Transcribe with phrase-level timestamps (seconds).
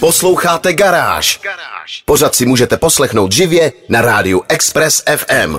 [0.00, 1.40] Posloucháte Garáž.
[2.04, 5.56] Pořád si můžete poslechnout živě na rádiu Express FM.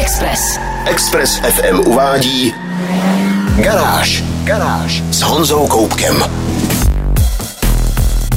[0.00, 0.58] Express.
[0.86, 2.54] Express FM uvádí
[3.56, 4.22] Garáž.
[4.44, 6.24] Garáž s Honzou Koupkem.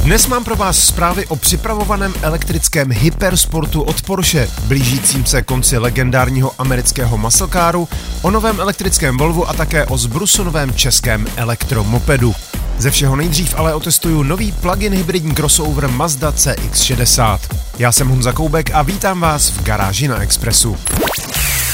[0.06, 6.52] Dnes mám pro vás zprávy o připravovaném elektrickém hypersportu od Porsche, blížícím se konci legendárního
[6.58, 7.88] amerického muscle caru,
[8.22, 12.34] o novém elektrickém Volvu a také o zbrusunovém českém elektromopedu.
[12.78, 17.38] Ze všeho nejdřív ale otestuju nový plug-in hybridní crossover Mazda CX-60.
[17.78, 20.76] Já jsem Honza Koubek a vítám vás v garáži na Expressu.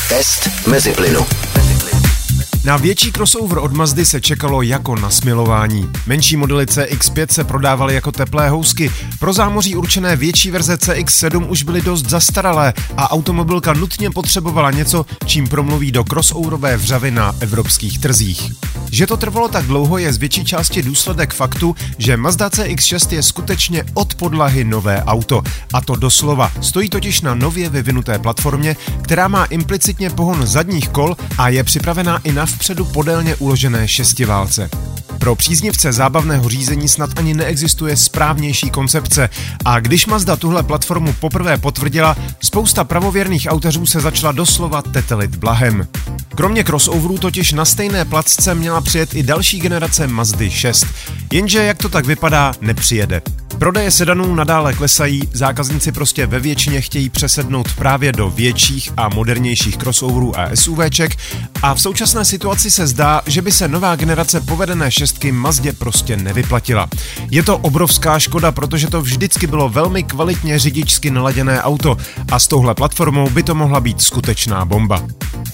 [0.08, 1.26] Test mezi plynu.
[2.64, 5.90] Na větší crossover od Mazdy se čekalo jako na smilování.
[6.06, 8.90] Menší modely CX-5 se prodávaly jako teplé housky.
[9.18, 15.06] Pro zámoří určené větší verze CX-7 už byly dost zastaralé a automobilka nutně potřebovala něco,
[15.26, 18.52] čím promluví do crossoverové vřavy na evropských trzích.
[18.92, 23.22] Že to trvalo tak dlouho je z větší části důsledek faktu, že Mazda CX-6 je
[23.22, 25.42] skutečně od podlahy nové auto.
[25.72, 26.52] A to doslova.
[26.60, 32.18] Stojí totiž na nově vyvinuté platformě, která má implicitně pohon zadních kol a je připravená
[32.24, 34.70] i na vpředu podélně uložené šestiválce.
[35.18, 39.28] Pro příznivce zábavného řízení snad ani neexistuje správnější koncepce
[39.64, 45.88] a když Mazda tuhle platformu poprvé potvrdila, spousta pravověrných autařů se začala doslova tetelit blahem.
[46.34, 50.86] Kromě crossoverů totiž na stejné placce měla přijet i další generace Mazdy 6,
[51.32, 53.22] jenže jak to tak vypadá, nepřijede.
[53.58, 59.76] Prodeje sedanů nadále klesají, zákazníci prostě ve většině chtějí přesednout právě do větších a modernějších
[59.76, 61.16] crossoverů a SUVček
[61.62, 66.16] a v současné situaci se zdá, že by se nová generace povedené šestky Mazdě prostě
[66.16, 66.88] nevyplatila.
[67.30, 71.96] Je to obrovská škoda, protože to vždycky bylo velmi kvalitně řidičsky naladěné auto
[72.32, 75.06] a s touhle platformou by to mohla být skutečná bomba.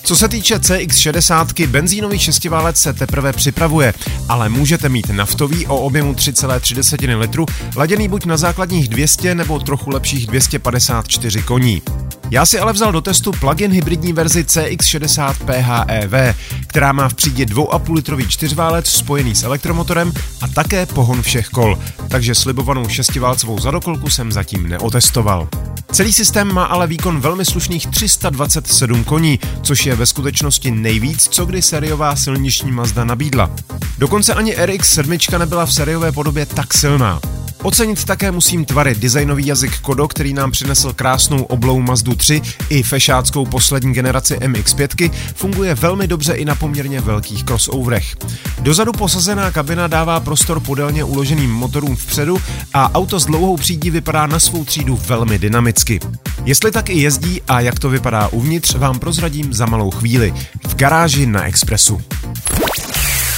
[0.09, 3.95] Co se týče CX60, benzínový šestiválec se teprve připravuje,
[4.29, 9.91] ale můžete mít naftový o objemu 3,3 litru, laděný buď na základních 200 nebo trochu
[9.91, 11.83] lepších 254 koní.
[12.31, 16.37] Já si ale vzal do testu plug-in hybridní verzi CX60 PHEV,
[16.67, 21.79] která má v přídě 2,5 litrový čtyřválec spojený s elektromotorem a také pohon všech kol,
[22.09, 25.49] takže slibovanou šestiválcovou zadokolku jsem zatím neotestoval.
[25.93, 31.47] Celý systém má ale výkon velmi slušných 327 koní, což je ve skutečnosti nejvíc, co
[31.47, 33.51] kdy sériová silniční Mazda nabídla.
[33.99, 37.21] Dokonce ani RX-7 nebyla v sériové podobě tak silná.
[37.63, 42.83] Ocenit také musím tvary designový jazyk Kodo, který nám přinesl krásnou oblou Mazdu 3 i
[42.83, 48.17] fešáckou poslední generaci MX-5, funguje velmi dobře i na poměrně velkých crossoverech.
[48.61, 52.39] Dozadu posazená kabina dává prostor podélně uloženým motorům vpředu
[52.75, 56.01] a auto s dlouhou přídí vypadá na svou třídu velmi dynamicky.
[56.45, 60.35] Jestli tak i jezdí a jak to vypadá uvnitř, vám prozradím za malou chvíli
[60.69, 62.01] v garáži na Expressu.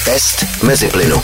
[0.04, 1.22] Test mezi plynu.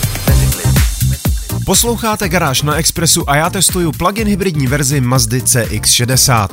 [1.67, 6.49] Posloucháte Garáž na Expressu a já testuju plug-in hybridní verzi Mazdy CX-60.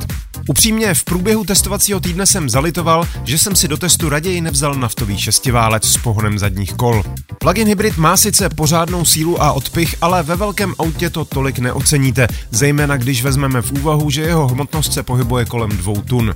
[0.48, 5.18] Upřímně, v průběhu testovacího týdne jsem zalitoval, že jsem si do testu raději nevzal naftový
[5.18, 7.02] šestiválec s pohonem zadních kol.
[7.38, 12.28] Plug-in hybrid má sice pořádnou sílu a odpich, ale ve velkém autě to tolik neoceníte,
[12.50, 16.34] zejména když vezmeme v úvahu, že jeho hmotnost se pohybuje kolem dvou tun.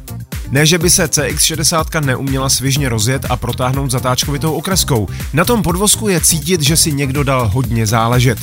[0.50, 5.08] Ne, že by se CX60 neuměla svižně rozjet a protáhnout zatáčkovitou okreskou.
[5.32, 8.38] Na tom podvozku je cítit, že si někdo dal hodně záležet.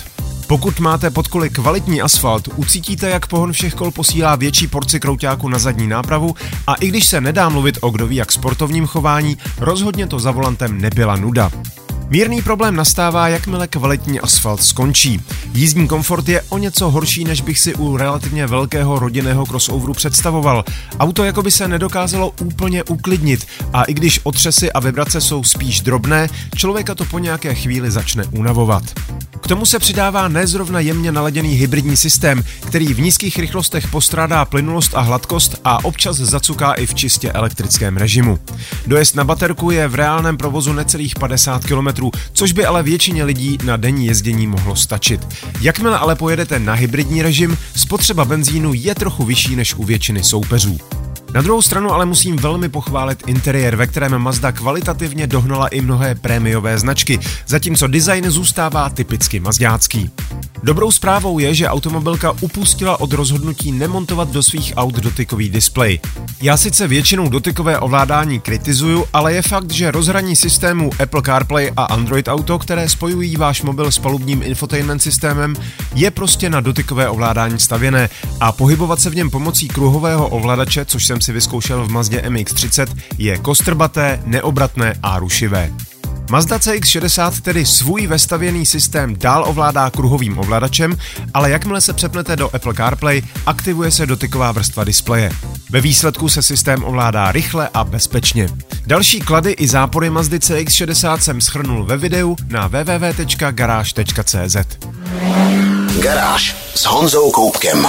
[0.47, 5.49] Pokud máte pod koly kvalitní asfalt, ucítíte, jak pohon všech kol posílá větší porci krouťáku
[5.49, 6.35] na zadní nápravu
[6.67, 10.31] a i když se nedá mluvit o kdo ví jak sportovním chování, rozhodně to za
[10.31, 11.51] volantem nebyla nuda.
[12.09, 15.21] Mírný problém nastává, jakmile kvalitní asfalt skončí.
[15.53, 20.63] Jízdní komfort je o něco horší, než bych si u relativně velkého rodinného crossoveru představoval.
[20.99, 25.81] Auto jako by se nedokázalo úplně uklidnit a i když otřesy a vibrace jsou spíš
[25.81, 28.83] drobné, člověka to po nějaké chvíli začne unavovat.
[29.45, 34.95] K tomu se přidává nezrovna jemně naladěný hybridní systém, který v nízkých rychlostech postrádá plynulost
[34.95, 38.39] a hladkost a občas zacuká i v čistě elektrickém režimu.
[38.87, 43.57] Dojezd na baterku je v reálném provozu necelých 50 km, což by ale většině lidí
[43.63, 45.27] na denní jezdění mohlo stačit.
[45.61, 50.77] Jakmile ale pojedete na hybridní režim, spotřeba benzínu je trochu vyšší než u většiny soupeřů.
[51.35, 56.15] Na druhou stranu ale musím velmi pochválit interiér, ve kterém Mazda kvalitativně dohnala i mnohé
[56.15, 60.09] prémiové značky, zatímco design zůstává typicky mazdácký.
[60.63, 65.99] Dobrou zprávou je, že automobilka upustila od rozhodnutí nemontovat do svých aut dotykový displej.
[66.41, 71.83] Já sice většinou dotykové ovládání kritizuju, ale je fakt, že rozhraní systému Apple CarPlay a
[71.83, 75.55] Android Auto, které spojují váš mobil s palubním infotainment systémem,
[75.95, 78.09] je prostě na dotykové ovládání stavěné
[78.39, 82.87] a pohybovat se v něm pomocí kruhového ovladače, což jsem si vyzkoušel v Mazdě MX-30,
[83.17, 85.71] je kostrbaté, neobratné a rušivé.
[86.31, 90.97] Mazda CX-60 tedy svůj vestavěný systém dál ovládá kruhovým ovladačem,
[91.33, 95.31] ale jakmile se přepnete do Apple CarPlay, aktivuje se dotyková vrstva displeje.
[95.69, 98.49] Ve výsledku se systém ovládá rychle a bezpečně.
[98.87, 104.57] Další klady i zápory Mazdy CX-60 jsem schrnul ve videu na www.garage.cz.
[106.01, 107.87] Garáž s Honzou Koupkem.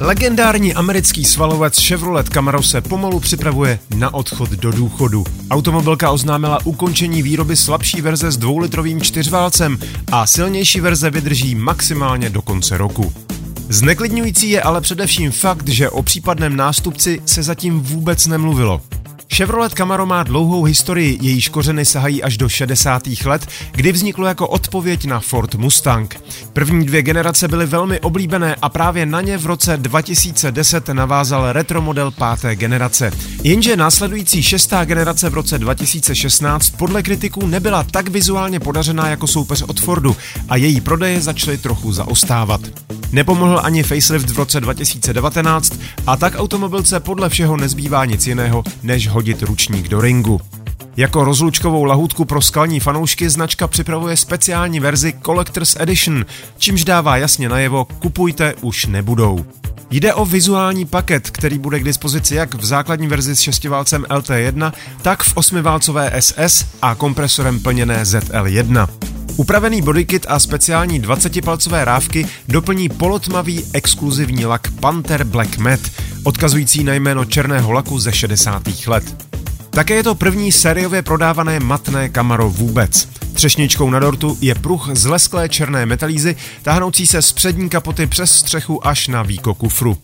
[0.00, 5.24] Legendární americký svalovec Chevrolet Camaro se pomalu připravuje na odchod do důchodu.
[5.50, 9.78] Automobilka oznámila ukončení výroby slabší verze s dvoulitrovým čtyřválcem
[10.12, 13.12] a silnější verze vydrží maximálně do konce roku.
[13.68, 18.80] Zneklidňující je ale především fakt, že o případném nástupci se zatím vůbec nemluvilo.
[19.34, 23.02] Chevrolet Camaro má dlouhou historii, jejíž kořeny sahají až do 60.
[23.24, 26.20] let, kdy vzniklo jako odpověď na Ford Mustang.
[26.52, 32.10] První dvě generace byly velmi oblíbené a právě na ně v roce 2010 navázal retromodel
[32.10, 33.10] páté generace.
[33.42, 39.62] Jenže následující šestá generace v roce 2016 podle kritiků nebyla tak vizuálně podařená jako soupeř
[39.62, 40.16] od Fordu
[40.48, 42.60] a její prodeje začaly trochu zaostávat.
[43.12, 45.72] Nepomohl ani facelift v roce 2019
[46.06, 50.40] a tak automobilce podle všeho nezbývá nic jiného, než hodit ručník do ringu.
[50.96, 56.26] Jako rozlučkovou lahůdku pro skalní fanoušky značka připravuje speciální verzi Collector's Edition,
[56.58, 59.46] čímž dává jasně najevo, kupujte už nebudou.
[59.90, 64.72] Jde o vizuální paket, který bude k dispozici jak v základní verzi s šestiválcem LT1,
[65.02, 68.88] tak v osmiválcové SS a kompresorem plněné ZL1.
[69.36, 75.90] Upravený bodykit a speciální 20-palcové rávky doplní polotmavý exkluzivní lak Panther Black Matte,
[76.28, 78.62] odkazující na jméno černého laku ze 60.
[78.86, 79.26] let.
[79.70, 83.08] Také je to první sériově prodávané matné Camaro vůbec.
[83.32, 88.32] Třešničkou na dortu je pruh z lesklé černé metalízy, táhnoucí se z přední kapoty přes
[88.32, 89.96] střechu až na výko kufru.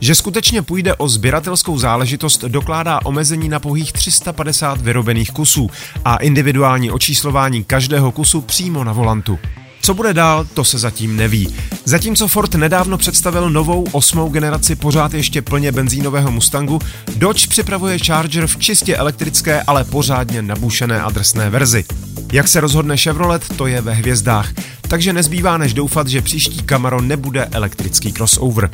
[0.00, 5.70] Že skutečně půjde o sběratelskou záležitost, dokládá omezení na pouhých 350 vyrobených kusů
[6.04, 9.38] a individuální očíslování každého kusu přímo na volantu.
[9.86, 11.54] Co bude dál, to se zatím neví.
[11.84, 16.78] Zatímco Ford nedávno představil novou osmou generaci pořád ještě plně benzínového Mustangu,
[17.16, 21.84] Dodge připravuje Charger v čistě elektrické, ale pořádně nabušené adresné verzi.
[22.32, 27.00] Jak se rozhodne Chevrolet, to je ve hvězdách, takže nezbývá než doufat, že příští Camaro
[27.00, 28.70] nebude elektrický crossover.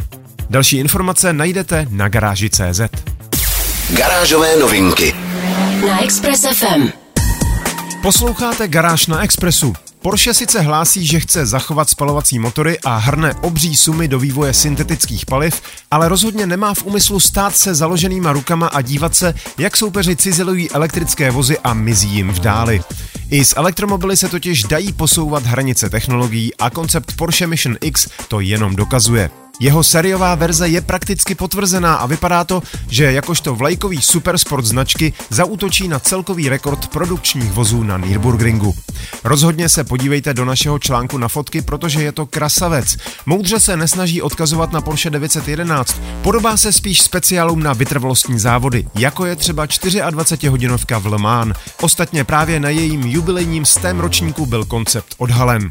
[0.50, 2.80] Další informace najdete na garáži.cz.
[3.96, 5.14] Garážové novinky
[5.88, 6.88] Na Express FM.
[8.02, 9.74] Posloucháte Garáž na Expressu.
[10.02, 15.26] Porsche sice hlásí, že chce zachovat spalovací motory a hrne obří sumy do vývoje syntetických
[15.26, 20.16] paliv, ale rozhodně nemá v úmyslu stát se založenýma rukama a dívat se, jak soupeři
[20.16, 22.81] cizelují elektrické vozy a mizí jim v dáli.
[23.31, 28.40] I s elektromobily se totiž dají posouvat hranice technologií a koncept Porsche Mission X to
[28.40, 29.41] jenom dokazuje.
[29.60, 35.88] Jeho sériová verze je prakticky potvrzená a vypadá to, že jakožto vlajkový supersport značky zautočí
[35.88, 38.75] na celkový rekord produkčních vozů na Nürburgringu.
[39.25, 42.96] Rozhodně se podívejte do našeho článku na fotky, protože je to krasavec.
[43.26, 49.26] Moudře se nesnaží odkazovat na Porsche 911, podobá se spíš speciálům na vytrvalostní závody, jako
[49.26, 51.56] je třeba 24-hodinovka v Le Mans.
[51.81, 55.70] Ostatně právě na jejím jubilejním stém ročníku byl koncept odhalen.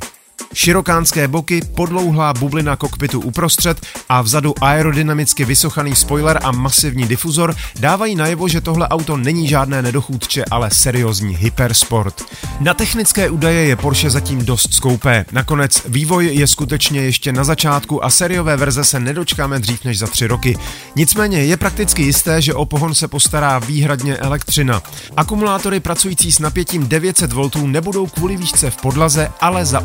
[0.54, 8.16] Širokánské boky, podlouhlá bublina kokpitu uprostřed a vzadu aerodynamicky vysochaný spoiler a masivní difuzor dávají
[8.16, 12.24] najevo, že tohle auto není žádné nedochůdče, ale seriózní hypersport.
[12.60, 15.26] Na technické údaje je Porsche zatím dost skoupé.
[15.32, 20.08] Nakonec vývoj je skutečně ještě na začátku a sériové verze se nedočkáme dřív než za
[20.08, 20.58] tři roky.
[20.96, 24.82] Nicméně je prakticky jisté, že o pohon se postará výhradně elektřina.
[25.18, 29.80] Akumulátory pracující s napětím 900 V nebudou kvůli výšce v podlaze, ale za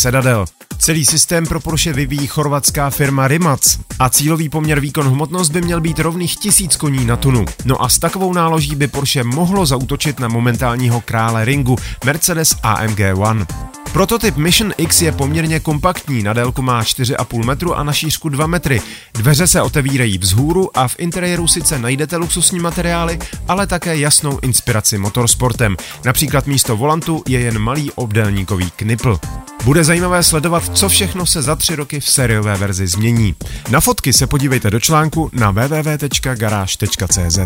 [0.00, 0.69] Citadel.
[0.80, 5.98] Celý systém pro Porsche vyvíjí chorvatská firma Rimac a cílový poměr výkon-hmotnost by měl být
[5.98, 7.44] rovných tisíc koní na tunu.
[7.64, 13.00] No a s takovou náloží by Porsche mohlo zautočit na momentálního krále ringu Mercedes AMG
[13.14, 13.46] One.
[13.92, 18.46] Prototyp Mission X je poměrně kompaktní, na délku má 4,5 metru a na šířku 2
[18.46, 18.82] metry.
[19.14, 23.18] Dveře se otevírají vzhůru a v interiéru sice najdete luxusní materiály,
[23.48, 25.76] ale také jasnou inspiraci motorsportem.
[26.04, 29.18] Například místo volantu je jen malý obdélníkový knipl.
[29.64, 33.34] Bude zajímavé sledovat, co všechno se za tři roky v sériové verzi změní.
[33.70, 37.38] Na fotky se podívejte do článku na www.garage.cz.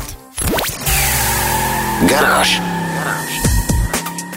[2.08, 2.73] Garáž.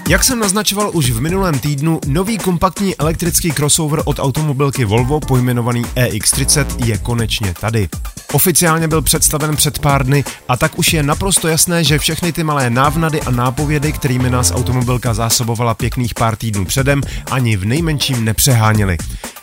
[0.09, 5.81] Jak jsem naznačoval už v minulém týdnu, nový kompaktní elektrický crossover od automobilky Volvo pojmenovaný
[5.81, 7.89] EX30 je konečně tady.
[8.33, 12.43] Oficiálně byl představen před pár dny a tak už je naprosto jasné, že všechny ty
[12.43, 18.25] malé návnady a nápovědy, kterými nás automobilka zásobovala pěkných pár týdnů předem, ani v nejmenším
[18.25, 18.97] nepřeháněly.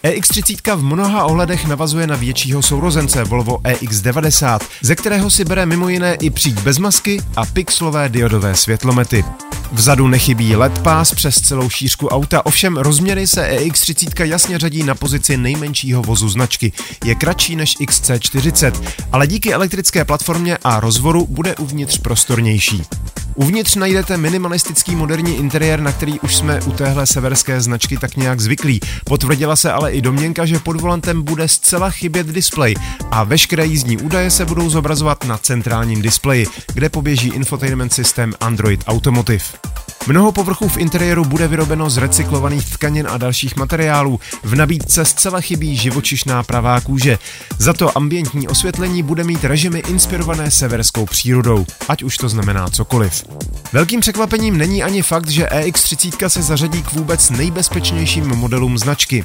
[0.04, 5.88] EX30 v mnoha ohledech navazuje na většího sourozence Volvo EX90, ze kterého si bere mimo
[5.88, 9.24] jiné i příď bez masky a pixelové diodové světlomety.
[9.72, 14.94] Vzadu nechybí LED pás přes celou šířku auta, ovšem rozměry se EX30 jasně řadí na
[14.94, 16.72] pozici nejmenšího vozu značky.
[17.04, 18.82] Je kratší než XC40,
[19.12, 22.82] ale díky elektrické platformě a rozvoru bude uvnitř prostornější.
[23.36, 28.40] Uvnitř najdete minimalistický moderní interiér, na který už jsme u téhle severské značky tak nějak
[28.40, 28.80] zvyklí.
[29.04, 32.74] Potvrdila se ale i domněnka, že pod volantem bude zcela chybět displej
[33.10, 38.84] a veškeré jízdní údaje se budou zobrazovat na centrálním displeji, kde poběží infotainment systém Android
[38.86, 39.44] Automotive.
[40.06, 44.20] Mnoho povrchů v interiéru bude vyrobeno z recyklovaných tkanin a dalších materiálů.
[44.42, 47.18] V nabídce zcela chybí živočišná pravá kůže.
[47.58, 53.23] Za to ambientní osvětlení bude mít režimy inspirované severskou přírodou, ať už to znamená cokoliv.
[53.74, 59.24] Velkým překvapením není ani fakt, že EX30 se zařadí k vůbec nejbezpečnějším modelům značky.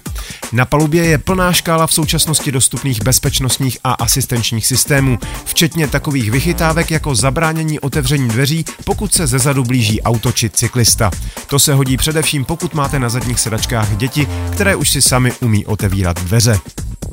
[0.51, 6.91] Na palubě je plná škála v současnosti dostupných bezpečnostních a asistenčních systémů, včetně takových vychytávek
[6.91, 11.12] jako zabránění otevření dveří, pokud se zezadu blíží auto či cyklista.
[11.48, 15.65] To se hodí především pokud máte na zadních sedačkách děti, které už si sami umí
[15.65, 16.60] otevírat dveře.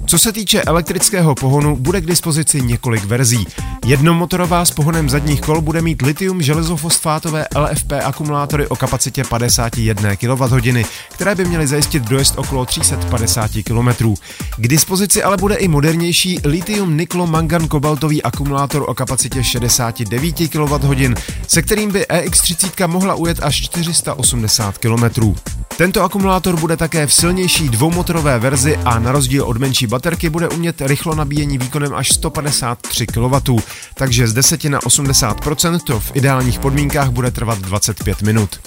[0.07, 3.47] Co se týče elektrického pohonu, bude k dispozici několik verzí.
[3.87, 10.87] Jednomotorová s pohonem zadních kol bude mít litium železofosfátové LFP akumulátory o kapacitě 51 kWh,
[11.13, 14.15] které by měly zajistit dojezd okolo 350 km.
[14.57, 21.15] K dispozici ale bude i modernější litium niklo mangan kobaltový akumulátor o kapacitě 69 kWh,
[21.49, 25.35] se kterým by EX30 mohla ujet až 480 km.
[25.77, 30.49] Tento akumulátor bude také v silnější dvoumotorové verzi a na rozdíl od menší baterky bude
[30.49, 33.57] umět rychlo nabíjení výkonem až 153 kW,
[33.95, 38.61] takže z 10 na 80% to v ideálních podmínkách bude trvat 25 minut.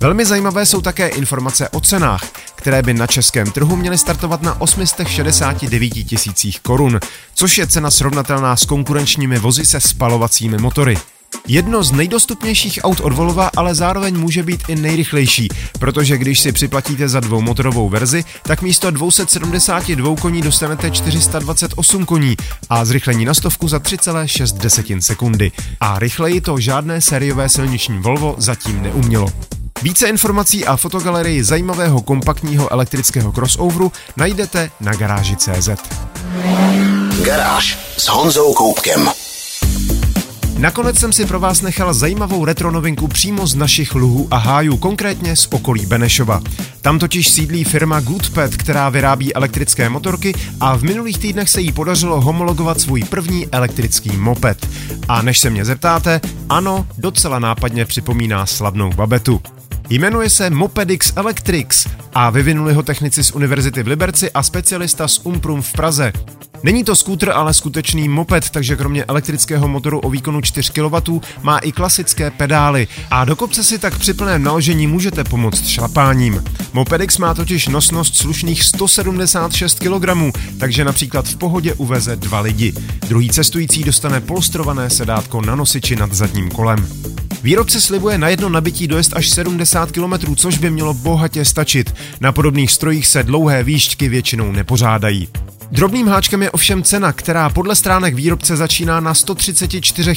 [0.00, 4.60] Velmi zajímavé jsou také informace o cenách, které by na českém trhu měly startovat na
[4.60, 7.00] 869 tisících korun,
[7.34, 10.96] což je cena srovnatelná s konkurenčními vozy se spalovacími motory.
[11.48, 15.48] Jedno z nejdostupnějších aut od Volva ale zároveň může být i nejrychlejší,
[15.78, 22.36] protože když si připlatíte za dvoumotorovou verzi, tak místo 272 koní dostanete 428 koní
[22.70, 25.52] a zrychlení na stovku za 3,6 sekundy.
[25.80, 29.28] A rychleji to žádné sériové silniční Volvo zatím neumělo.
[29.82, 35.68] Více informací a fotogalerii zajímavého kompaktního elektrického crossoveru najdete na garáži.cz.
[37.24, 39.23] Garáž s Honzou Koupkem.
[40.64, 44.76] Nakonec jsem si pro vás nechal zajímavou retro novinku přímo z našich luhů a hájů,
[44.76, 46.42] konkrétně z okolí Benešova.
[46.82, 51.72] Tam totiž sídlí firma Goodpet, která vyrábí elektrické motorky a v minulých týdnech se jí
[51.72, 54.68] podařilo homologovat svůj první elektrický moped.
[55.08, 59.40] A než se mě zeptáte, ano, docela nápadně připomíná slavnou babetu.
[59.90, 65.20] Jmenuje se Mopedix Electrix a vyvinuli ho technici z Univerzity v Liberci a specialista z
[65.24, 66.12] Umprum v Praze.
[66.64, 71.58] Není to skútr, ale skutečný moped, takže kromě elektrického motoru o výkonu 4 kW má
[71.58, 76.44] i klasické pedály a do kopce si tak při plném naložení můžete pomoct šlapáním.
[76.72, 82.72] Mopedix má totiž nosnost slušných 176 kg, takže například v pohodě uveze dva lidi.
[83.08, 86.88] Druhý cestující dostane polstrované sedátko na nosiči nad zadním kolem.
[87.42, 91.94] Výrobce slibuje na jedno nabití dojezd až 70 km, což by mělo bohatě stačit.
[92.20, 95.28] Na podobných strojích se dlouhé výšťky většinou nepořádají.
[95.74, 100.14] Drobným háčkem je ovšem cena, která podle stránek výrobce začíná na 134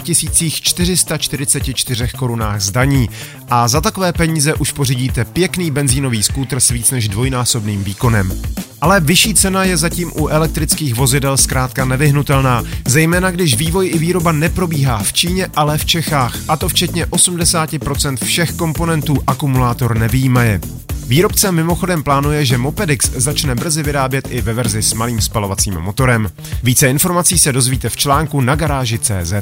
[0.62, 3.10] 444 korunách zdaní.
[3.50, 8.42] A za takové peníze už pořídíte pěkný benzínový skútr s víc než dvojnásobným výkonem.
[8.82, 14.32] Ale vyšší cena je zatím u elektrických vozidel zkrátka nevyhnutelná, zejména když vývoj i výroba
[14.32, 20.62] neprobíhá v Číně, ale v Čechách, a to včetně 80% všech komponentů akumulátor nevýjímaje.
[21.08, 26.30] Výrobce mimochodem plánuje, že Mopedix začne brzy vyrábět i ve verzi s malým spalovacím motorem.
[26.64, 29.34] Více informací se dozvíte v článku na garáži CZ.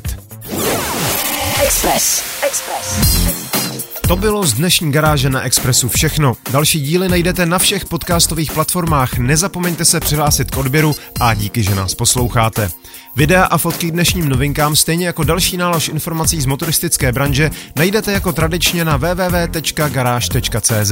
[1.64, 2.24] Express.
[2.48, 3.16] Express.
[4.08, 6.34] To bylo z dnešní garáže na Expressu všechno.
[6.52, 9.18] Další díly najdete na všech podcastových platformách.
[9.18, 12.72] Nezapomeňte se přihlásit k odběru a díky, že nás posloucháte.
[13.16, 18.12] Videa a fotky k dnešním novinkám, stejně jako další nálož informací z motoristické branže, najdete
[18.12, 20.92] jako tradičně na www.garage.cz.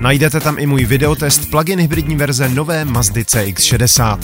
[0.00, 4.18] Najdete tam i můj videotest plug-in hybridní verze nové Mazdy CX-60.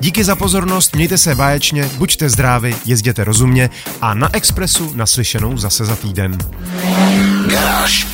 [0.00, 3.70] Díky za pozornost, mějte se báječně, buďte zdraví, jezděte rozumně
[4.00, 6.38] a na Expressu naslyšenou zase za týden.
[7.50, 8.13] Garáž